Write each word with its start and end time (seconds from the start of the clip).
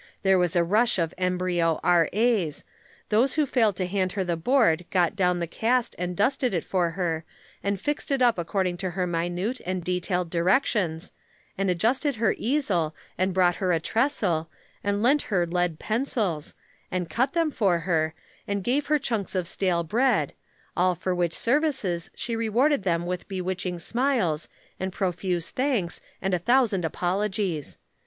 There 0.23 0.39
was 0.39 0.55
a 0.55 0.63
rush 0.63 0.97
of 0.97 1.13
embryo 1.15 1.79
R.A.'S. 1.83 2.63
Those 3.09 3.35
who 3.35 3.45
failed 3.45 3.75
to 3.75 3.85
hand 3.85 4.13
her 4.13 4.23
the 4.23 4.35
board 4.35 4.85
got 4.89 5.15
down 5.15 5.37
the 5.37 5.45
cast 5.45 5.95
and 5.99 6.17
dusted 6.17 6.55
it 6.55 6.63
for 6.63 6.89
her 6.97 7.23
and 7.61 7.79
fixed 7.79 8.09
it 8.09 8.19
up 8.19 8.39
according 8.39 8.77
to 8.77 8.89
her 8.97 9.05
minute 9.05 9.61
and 9.63 9.83
detailed 9.83 10.31
directions, 10.31 11.11
and 11.55 11.69
adjusted 11.69 12.15
her 12.15 12.33
easel, 12.39 12.95
and 13.15 13.31
brought 13.31 13.57
her 13.57 13.71
a 13.71 13.79
trestle, 13.79 14.49
and 14.83 15.03
lent 15.03 15.21
her 15.29 15.45
lead 15.45 15.77
pencils, 15.77 16.55
and 16.89 17.07
cut 17.07 17.33
them 17.33 17.51
for 17.51 17.81
her, 17.81 18.15
and 18.47 18.63
gave 18.63 18.87
her 18.87 18.97
chunks 18.97 19.35
of 19.35 19.47
stale 19.47 19.83
bread, 19.83 20.33
for 20.73 21.11
all 21.11 21.15
which 21.15 21.35
services 21.37 22.09
she 22.15 22.35
rewarded 22.35 22.81
them 22.81 23.05
with 23.05 23.27
bewitching 23.27 23.77
smiles 23.77 24.49
and 24.79 24.91
profuse 24.91 25.51
thanks 25.51 26.01
and 26.23 26.33
a 26.33 26.39
thousand 26.39 26.83
apologies. 26.83 27.77